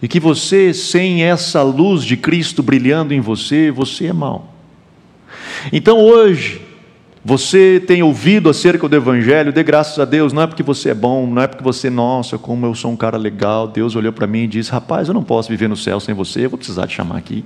[0.00, 4.54] E que você sem essa luz de Cristo brilhando em você, você é mau.
[5.72, 6.62] Então hoje,
[7.24, 10.94] você tem ouvido acerca do Evangelho, dê graças a Deus, não é porque você é
[10.94, 13.68] bom, não é porque você, nossa, como eu sou um cara legal.
[13.68, 16.46] Deus olhou para mim e disse: Rapaz, eu não posso viver no céu sem você,
[16.46, 17.44] eu vou precisar te chamar aqui.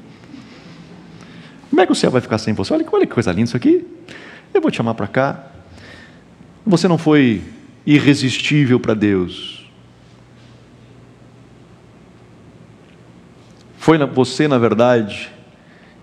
[1.69, 2.73] Como é que o céu vai ficar sem você?
[2.73, 3.87] Olha, olha que coisa linda isso aqui.
[4.55, 5.45] Eu vou te chamar para cá.
[6.65, 7.43] Você não foi
[7.85, 9.71] irresistível para Deus.
[13.77, 15.31] Foi você, na verdade,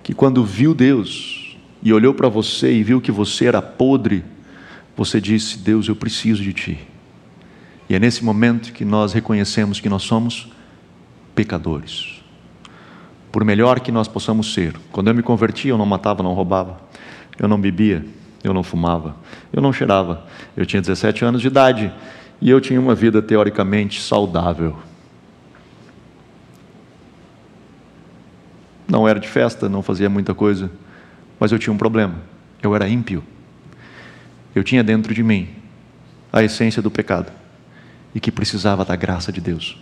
[0.04, 1.43] que quando viu Deus,
[1.84, 4.24] e olhou para você e viu que você era podre,
[4.96, 6.80] você disse: Deus, eu preciso de ti.
[7.90, 10.50] E é nesse momento que nós reconhecemos que nós somos
[11.36, 12.24] pecadores.
[13.32, 16.80] Por melhor que nós possamos ser, quando eu me converti, eu não matava, não roubava,
[17.38, 18.06] eu não bebia,
[18.44, 19.18] eu não fumava,
[19.52, 20.26] eu não cheirava.
[20.56, 21.92] Eu tinha 17 anos de idade
[22.40, 24.78] e eu tinha uma vida teoricamente saudável.
[28.88, 30.70] Não era de festa, não fazia muita coisa
[31.40, 32.16] mas eu tinha um problema.
[32.62, 33.24] Eu era ímpio.
[34.56, 35.50] Eu tinha dentro de mim
[36.32, 37.32] a essência do pecado
[38.14, 39.78] e que precisava da graça de Deus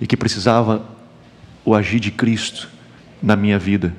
[0.00, 0.84] e que precisava
[1.64, 2.68] o agir de Cristo
[3.22, 3.94] na minha vida.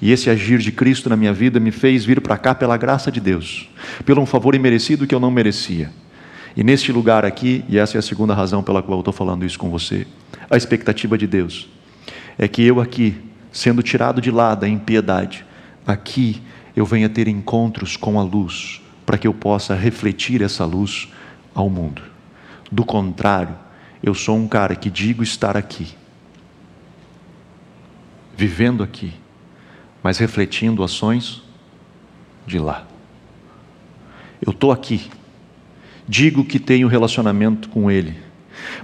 [0.00, 3.10] E esse agir de Cristo na minha vida me fez vir para cá pela graça
[3.10, 3.68] de Deus,
[4.04, 5.90] pelo um favor imerecido que eu não merecia.
[6.56, 9.44] E neste lugar aqui, e essa é a segunda razão pela qual eu estou falando
[9.44, 10.06] isso com você,
[10.50, 11.68] a expectativa de Deus
[12.38, 13.16] é que eu aqui,
[13.50, 15.44] sendo tirado de lá da impiedade,
[15.86, 16.42] aqui
[16.74, 21.08] eu venha ter encontros com a luz, para que eu possa refletir essa luz
[21.54, 22.02] ao mundo.
[22.70, 23.56] Do contrário,
[24.02, 25.94] eu sou um cara que digo estar aqui,
[28.36, 29.14] vivendo aqui,
[30.02, 31.42] mas refletindo ações
[32.46, 32.86] de lá.
[34.44, 35.10] Eu estou aqui,
[36.06, 38.25] digo que tenho relacionamento com Ele,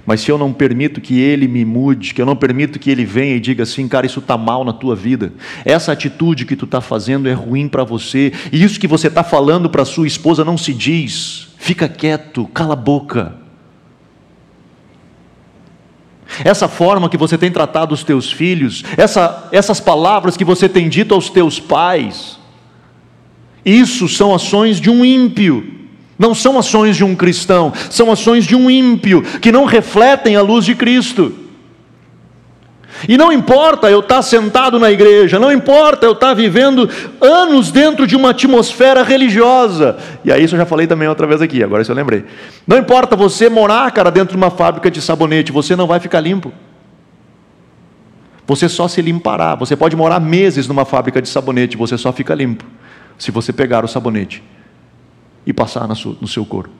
[0.05, 3.05] mas se eu não permito que ele me mude, que eu não permito que ele
[3.05, 5.33] venha e diga assim, cara, isso está mal na tua vida,
[5.65, 9.23] essa atitude que tu está fazendo é ruim para você, e isso que você está
[9.23, 13.43] falando para sua esposa não se diz, fica quieto, cala a boca.
[16.43, 20.89] essa forma que você tem tratado os teus filhos, essa, essas palavras que você tem
[20.89, 22.39] dito aos teus pais,
[23.65, 25.82] isso são ações de um ímpio.
[26.17, 30.41] Não são ações de um cristão, são ações de um ímpio, que não refletem a
[30.41, 31.33] luz de Cristo.
[33.07, 36.87] E não importa eu estar sentado na igreja, não importa eu estar vivendo
[37.19, 39.97] anos dentro de uma atmosfera religiosa.
[40.23, 42.23] E aí isso eu já falei também outra vez aqui, agora isso eu lembrei.
[42.67, 46.19] Não importa você morar, cara, dentro de uma fábrica de sabonete, você não vai ficar
[46.19, 46.53] limpo.
[48.45, 49.55] Você só se limpará.
[49.55, 52.63] Você pode morar meses numa fábrica de sabonete, você só fica limpo
[53.17, 54.43] se você pegar o sabonete
[55.45, 56.73] e passar no seu corpo.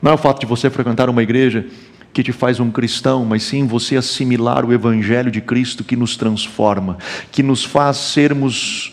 [0.00, 1.66] Não é o fato de você frequentar uma igreja
[2.12, 6.16] que te faz um cristão, mas sim você assimilar o Evangelho de Cristo que nos
[6.16, 6.98] transforma,
[7.30, 8.92] que nos faz sermos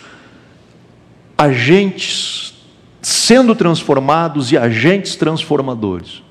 [1.38, 2.54] agentes
[3.02, 6.22] sendo transformados e agentes transformadores.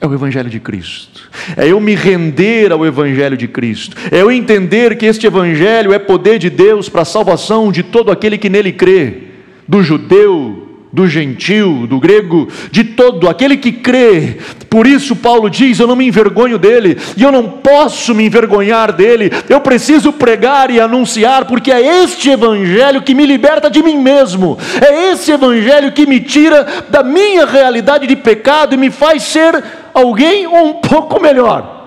[0.00, 1.30] É o Evangelho de Cristo.
[1.56, 3.96] É eu me render ao Evangelho de Cristo.
[4.10, 8.10] É eu entender que este Evangelho é poder de Deus para a salvação de todo
[8.10, 9.24] aquele que nele crê,
[9.68, 10.59] do judeu,
[10.92, 14.38] do gentil, do grego, de todo aquele que crê.
[14.68, 18.92] Por isso, Paulo diz: Eu não me envergonho dele, e eu não posso me envergonhar
[18.92, 19.30] dele.
[19.48, 24.58] Eu preciso pregar e anunciar, porque é este evangelho que me liberta de mim mesmo,
[24.80, 29.62] é esse evangelho que me tira da minha realidade de pecado e me faz ser
[29.94, 31.78] alguém um pouco melhor.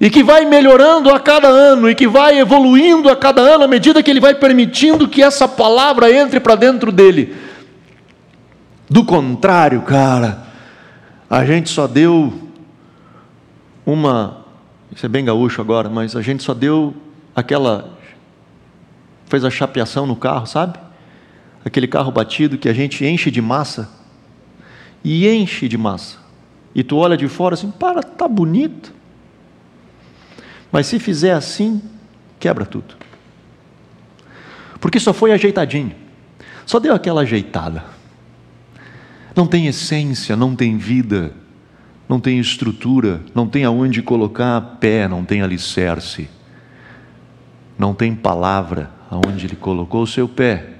[0.00, 3.68] E que vai melhorando a cada ano, e que vai evoluindo a cada ano, à
[3.68, 7.47] medida que ele vai permitindo que essa palavra entre para dentro dele.
[8.90, 10.46] Do contrário, cara,
[11.28, 12.32] a gente só deu
[13.84, 14.46] uma.
[14.90, 16.94] Isso é bem gaúcho agora, mas a gente só deu
[17.36, 17.98] aquela.
[19.26, 20.78] Fez a chapeação no carro, sabe?
[21.62, 23.90] Aquele carro batido que a gente enche de massa.
[25.04, 26.16] E enche de massa.
[26.74, 28.94] E tu olha de fora assim, para, tá bonito.
[30.72, 31.82] Mas se fizer assim,
[32.40, 32.96] quebra tudo.
[34.80, 35.94] Porque só foi ajeitadinho.
[36.64, 37.97] Só deu aquela ajeitada
[39.38, 41.32] não tem essência, não tem vida,
[42.08, 46.28] não tem estrutura, não tem aonde colocar pé, não tem alicerce,
[47.78, 50.70] não tem palavra aonde ele colocou o seu pé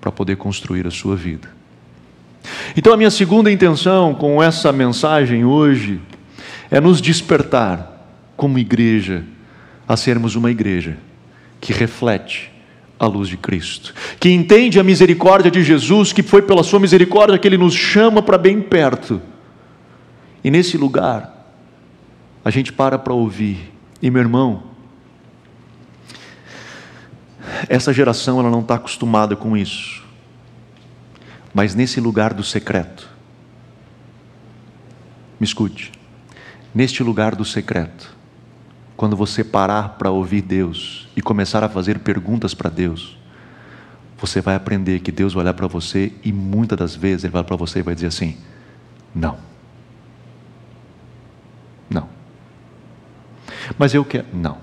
[0.00, 1.46] para poder construir a sua vida.
[2.74, 6.00] Então, a minha segunda intenção com essa mensagem hoje
[6.70, 9.24] é nos despertar, como igreja,
[9.86, 10.96] a sermos uma igreja
[11.60, 12.50] que reflete
[12.98, 17.38] a luz de Cristo, que entende a misericórdia de Jesus, que foi pela sua misericórdia
[17.38, 19.20] que ele nos chama para bem perto.
[20.42, 21.52] E nesse lugar,
[22.44, 23.72] a gente para para ouvir.
[24.02, 24.64] E meu irmão,
[27.68, 30.02] essa geração ela não está acostumada com isso.
[31.54, 33.08] Mas nesse lugar do secreto,
[35.40, 35.92] me escute,
[36.74, 38.17] neste lugar do secreto,
[38.98, 43.16] quando você parar para ouvir Deus e começar a fazer perguntas para Deus,
[44.20, 47.44] você vai aprender que Deus vai olhar para você e muitas das vezes Ele vai
[47.44, 48.36] para você e vai dizer assim:
[49.14, 49.38] não.
[51.88, 52.08] Não.
[53.78, 54.26] Mas eu quero.
[54.32, 54.58] Não.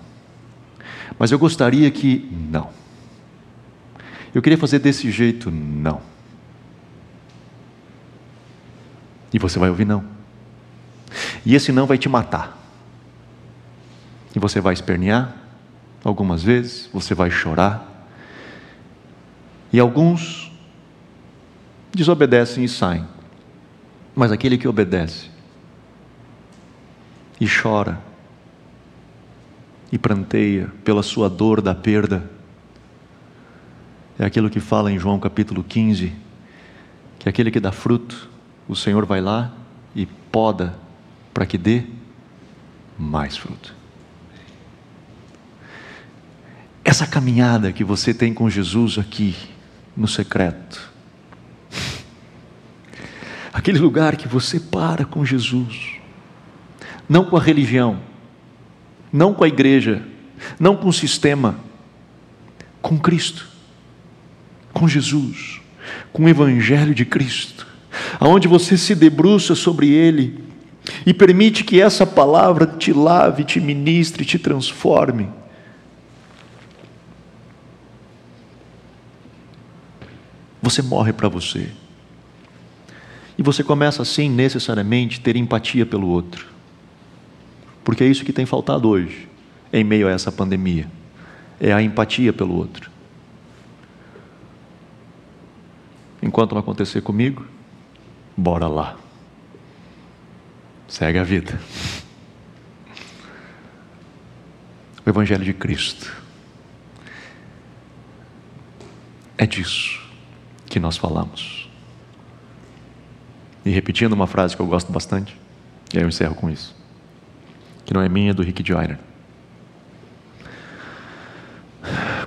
[1.18, 2.30] Mas eu gostaria que.
[2.52, 2.72] Não.
[4.34, 5.50] Eu queria fazer desse jeito.
[5.50, 6.02] Não.
[9.32, 10.04] E você vai ouvir não.
[11.46, 12.65] E esse não vai te matar.
[14.36, 15.34] E você vai espernear
[16.04, 18.08] algumas vezes, você vai chorar.
[19.72, 20.52] E alguns
[21.94, 23.08] desobedecem e saem.
[24.16, 25.30] Mas aquele que obedece
[27.40, 28.00] e chora
[29.92, 32.30] e pranteia pela sua dor da perda,
[34.18, 36.14] é aquilo que fala em João capítulo 15,
[37.20, 38.30] que aquele que dá fruto,
[38.68, 39.52] o Senhor vai lá
[39.96, 40.78] e poda
[41.34, 41.84] para que dê
[42.98, 43.85] mais fruto.
[46.96, 49.36] Essa caminhada que você tem com Jesus aqui,
[49.98, 50.94] no secreto,
[53.52, 55.98] aquele lugar que você para com Jesus,
[57.10, 58.00] não com a religião,
[59.12, 60.04] não com a igreja,
[60.58, 61.60] não com o sistema,
[62.82, 63.46] com Cristo,
[64.72, 65.60] com Jesus,
[66.14, 67.68] com o Evangelho de Cristo,
[68.22, 70.46] aonde você se debruça sobre Ele
[71.06, 75.28] e permite que essa palavra te lave, te ministre, te transforme
[80.66, 81.70] Você morre para você.
[83.38, 86.48] E você começa assim, necessariamente, ter empatia pelo outro.
[87.84, 89.30] Porque é isso que tem faltado hoje,
[89.72, 90.90] em meio a essa pandemia.
[91.60, 92.90] É a empatia pelo outro.
[96.20, 97.46] Enquanto não acontecer comigo,
[98.36, 98.98] bora lá.
[100.88, 101.62] segue a vida.
[105.06, 106.12] O Evangelho de Cristo.
[109.38, 110.05] É disso
[110.76, 111.70] que nós falamos.
[113.64, 115.40] E repetindo uma frase que eu gosto bastante,
[115.94, 116.76] e aí eu encerro com isso,
[117.86, 119.00] que não é minha, é do Rick Joyner.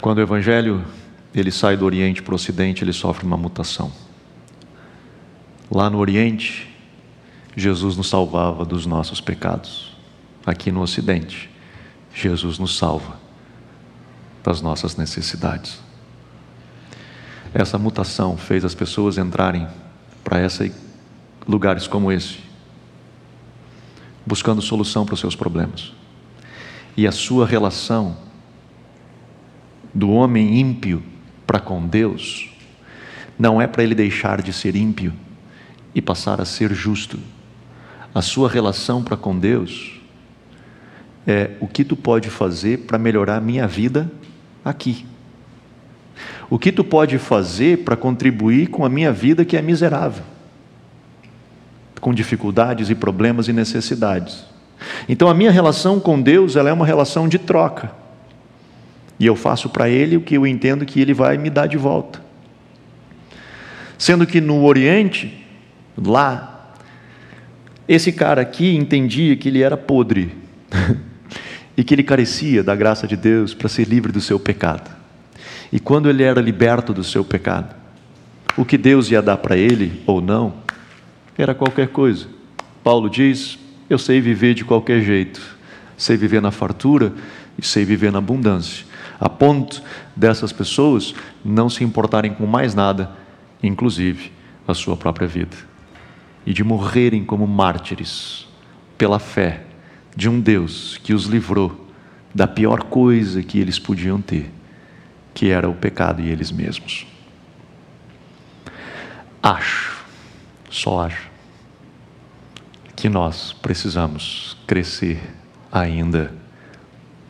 [0.01, 0.82] Quando o Evangelho
[1.34, 3.92] ele sai do Oriente para o Ocidente, ele sofre uma mutação.
[5.70, 6.74] Lá no Oriente,
[7.55, 9.94] Jesus nos salvava dos nossos pecados.
[10.46, 11.51] Aqui no Ocidente,
[12.14, 13.20] Jesus nos salva
[14.42, 15.86] das nossas necessidades.
[17.55, 19.66] Essa mutação fez as pessoas entrarem
[20.22, 20.38] para
[21.46, 22.38] lugares como esse,
[24.26, 25.92] buscando solução para os seus problemas.
[26.96, 28.16] E a sua relação
[29.94, 31.03] do homem ímpio
[31.46, 32.51] para com Deus
[33.38, 35.12] não é para ele deixar de ser ímpio
[35.94, 37.18] e passar a ser justo.
[38.14, 39.99] A sua relação para com Deus
[41.26, 44.11] é o que tu pode fazer para melhorar a minha vida
[44.64, 45.07] aqui.
[46.51, 50.25] O que tu pode fazer para contribuir com a minha vida que é miserável,
[52.01, 54.45] com dificuldades e problemas e necessidades.
[55.09, 57.91] Então a minha relação com Deus, ela é uma relação de troca.
[59.19, 61.77] E eu faço para ele o que eu entendo que ele vai me dar de
[61.77, 62.21] volta.
[63.99, 65.45] Sendo que no Oriente,
[65.97, 66.73] lá,
[67.89, 70.37] esse cara aqui entendia que ele era podre
[71.77, 74.97] e que ele carecia da graça de Deus para ser livre do seu pecado.
[75.73, 77.75] E quando ele era liberto do seu pecado,
[78.57, 80.55] o que Deus ia dar para ele ou não,
[81.37, 82.27] era qualquer coisa.
[82.83, 83.59] Paulo diz:
[83.89, 85.41] Eu sei viver de qualquer jeito,
[85.97, 87.12] sei viver na fartura
[87.59, 88.85] e sei viver na abundância,
[89.21, 89.83] a ponto
[90.16, 91.14] dessas pessoas
[91.45, 93.12] não se importarem com mais nada,
[93.62, 94.33] inclusive
[94.66, 95.57] a sua própria vida,
[96.47, 98.47] e de morrerem como mártires
[98.97, 99.62] pela fé
[100.16, 101.87] de um Deus que os livrou
[102.35, 104.58] da pior coisa que eles podiam ter
[105.39, 107.07] que era o pecado e eles mesmos.
[109.41, 110.05] Acho,
[110.68, 111.30] só acho,
[112.97, 115.22] que nós precisamos crescer
[115.70, 116.34] ainda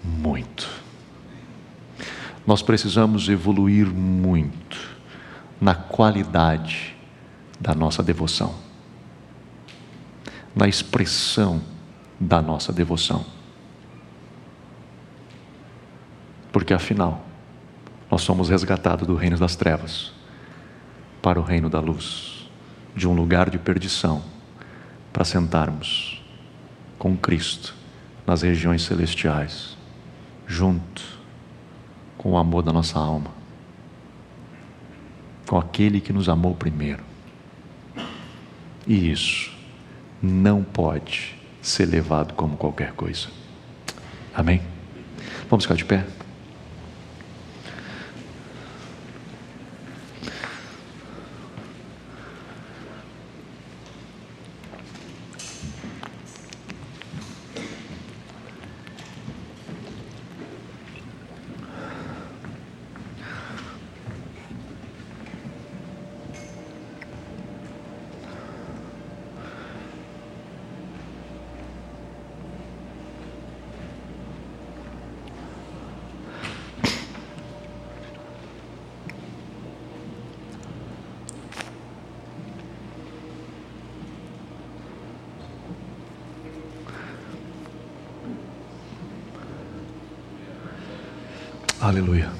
[0.02, 0.66] muito.
[2.46, 4.96] Nós precisamos evoluir muito
[5.60, 6.96] na qualidade
[7.60, 8.54] da nossa devoção,
[10.56, 11.60] na expressão
[12.18, 13.22] da nossa devoção.
[16.50, 17.27] Porque afinal,
[18.10, 20.12] nós somos resgatados do reino das trevas
[21.20, 22.48] para o reino da luz,
[22.96, 24.22] de um lugar de perdição,
[25.12, 26.22] para sentarmos
[26.98, 27.74] com Cristo
[28.26, 29.76] nas regiões celestiais,
[30.46, 31.02] junto
[32.16, 33.30] com o amor da nossa alma,
[35.46, 37.02] com aquele que nos amou primeiro.
[38.86, 39.52] E isso
[40.22, 43.28] não pode ser levado como qualquer coisa.
[44.34, 44.62] Amém?
[45.48, 46.04] Vamos ficar de pé?
[91.88, 92.30] Aleluia.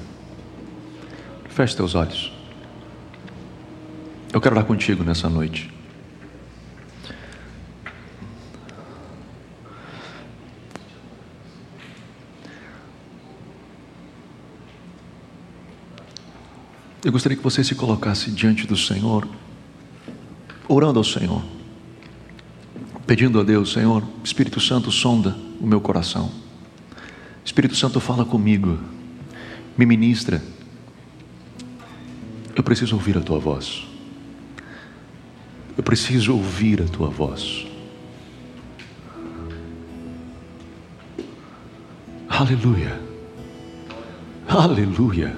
[1.59, 2.31] Feche teus olhos.
[4.31, 5.69] Eu quero orar contigo nessa noite.
[17.03, 19.27] Eu gostaria que você se colocasse diante do Senhor,
[20.65, 21.43] orando ao Senhor,
[23.05, 26.31] pedindo a Deus, Senhor, Espírito Santo, sonda o meu coração.
[27.43, 28.79] Espírito Santo, fala comigo
[29.77, 30.41] me ministra.
[32.59, 33.87] Eu preciso ouvir a tua voz.
[35.77, 37.65] Eu preciso ouvir a tua voz.
[42.27, 42.99] Aleluia.
[44.45, 45.37] Aleluia.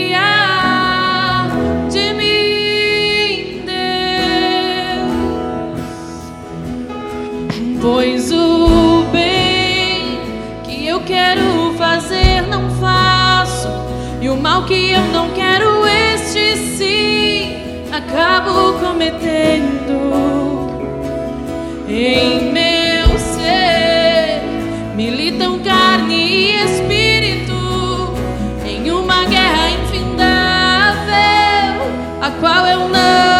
[7.81, 10.19] Pois o bem
[10.63, 13.67] que eu quero fazer não faço,
[14.21, 17.55] e o mal que eu não quero, este sim,
[17.91, 19.99] acabo cometendo.
[21.89, 24.43] Em meu ser
[24.95, 28.13] militam carne e espírito
[28.63, 30.21] em uma guerra infindável,
[32.21, 33.30] a qual eu não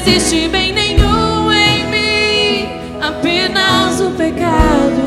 [0.00, 2.68] existe bem nenhum em mim,
[3.02, 5.02] apenas o pecado.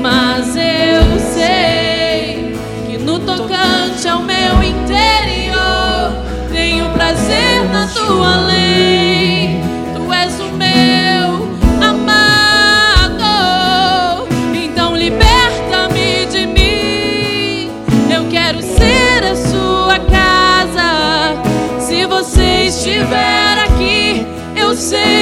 [0.00, 2.56] Mas eu sei
[2.86, 8.59] que no tocante ao meu interior tenho prazer na tua lei.
[24.92, 25.19] Eu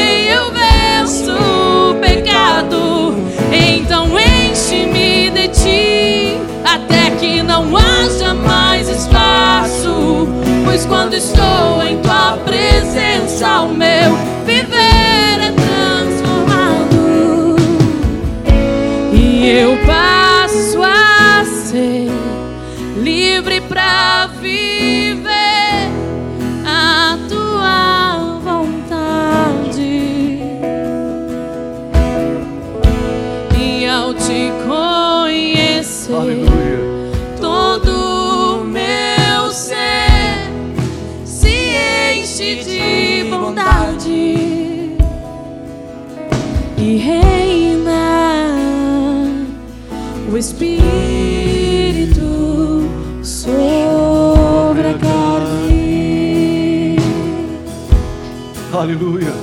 [58.88, 59.34] Aleluia.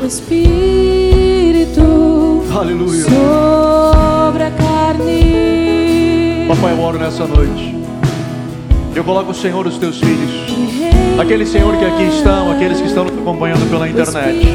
[0.00, 1.80] O Espírito
[2.56, 3.02] Aleluia.
[3.02, 6.46] sobre a carne.
[6.46, 7.74] Papai, eu oro nessa noite.
[8.94, 10.30] Eu coloco, Senhor, os teus filhos.
[10.48, 14.46] e Aqueles, Senhor, que aqui estão, aqueles que estão nos acompanhando pela o internet.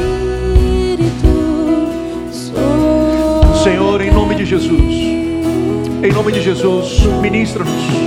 [3.62, 4.80] Senhor, em nome de Jesus.
[4.80, 8.03] Em nome de Jesus, ministra-nos.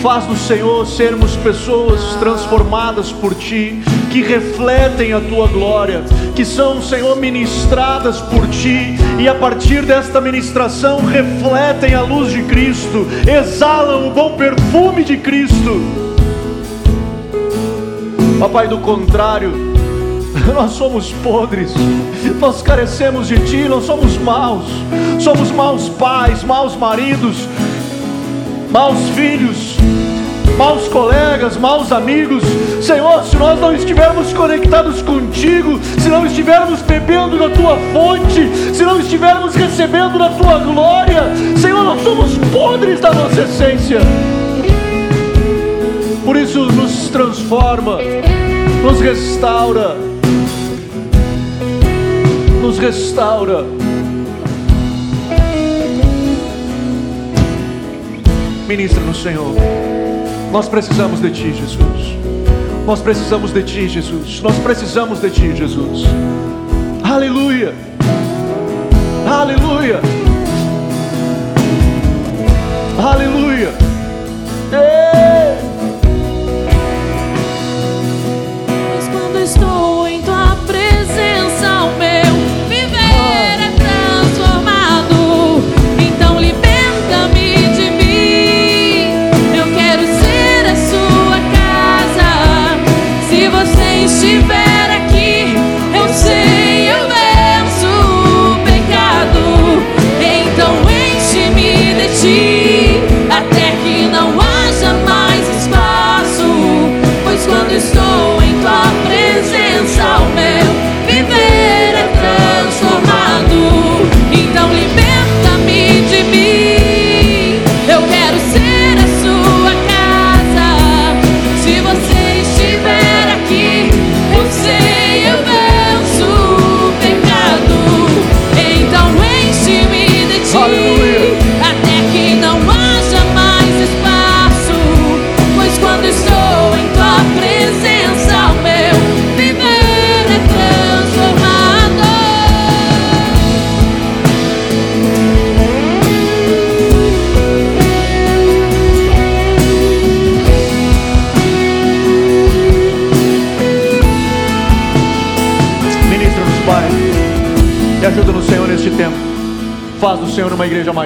[0.00, 6.02] E faz-nos, Senhor, sermos pessoas transformadas por Ti, que refletem a Tua glória,
[6.34, 12.42] que são, Senhor, ministradas por Ti, e a partir desta ministração refletem a luz de
[12.44, 15.82] Cristo, exalam o bom perfume de Cristo.
[18.38, 19.52] Papai, do contrário,
[20.54, 21.74] nós somos podres,
[22.40, 24.64] nós carecemos de Ti, nós somos maus,
[25.18, 27.46] somos maus pais, maus maridos,
[28.70, 29.76] maus filhos,
[30.56, 32.42] maus colegas, maus amigos.
[32.80, 38.82] Senhor, se nós não estivermos conectados contigo, se não estivermos bebendo da tua fonte, se
[38.82, 41.24] não estivermos recebendo da tua glória,
[41.60, 44.00] Senhor, nós somos podres da nossa essência.
[46.24, 47.98] Por isso, nos transforma,
[48.82, 49.96] nos restaura,
[52.62, 53.79] nos restaura.
[58.70, 59.52] Ministra no Senhor.
[60.52, 62.16] Nós precisamos de Ti, Jesus.
[62.86, 64.40] Nós precisamos de Ti, Jesus.
[64.40, 66.04] Nós precisamos de Ti, Jesus.
[67.02, 67.74] Aleluia.
[69.28, 70.19] Aleluia.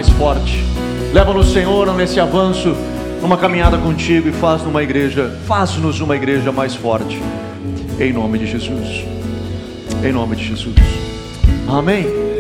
[0.05, 0.65] Mais forte.
[1.13, 2.75] Leva-nos, Senhor, nesse avanço,
[3.23, 7.21] numa caminhada contigo e faz numa igreja, faz-nos uma igreja mais forte.
[7.99, 9.05] Em nome de Jesus.
[10.03, 10.75] Em nome de Jesus.
[11.69, 12.34] Amém.